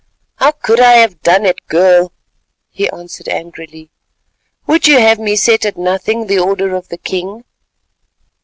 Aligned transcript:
"How 0.37 0.49
could 0.49 0.79
I 0.79 0.93
have 0.93 1.21
done 1.21 1.45
it, 1.45 1.63
girl?" 1.67 2.11
he 2.71 2.89
asked 2.89 3.27
angrily. 3.27 3.91
"Would 4.65 4.87
you 4.87 4.97
have 4.99 5.19
me 5.19 5.35
set 5.35 5.63
at 5.63 5.77
nothing 5.77 6.25
the 6.25 6.39
order 6.39 6.75
of 6.75 6.87
the 6.87 6.97
king?" 6.97 7.43